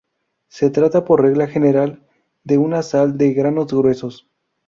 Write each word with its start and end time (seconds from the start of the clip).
Se 0.47 0.71
trata, 0.71 1.05
por 1.05 1.21
regla 1.21 1.45
general, 1.45 2.01
de 2.43 2.57
una 2.57 2.81
sal 2.81 3.19
de 3.19 3.33
granos 3.35 3.67
gruesos. 3.71 4.27